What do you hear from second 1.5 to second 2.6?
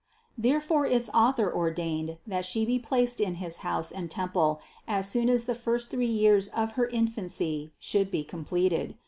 ordained that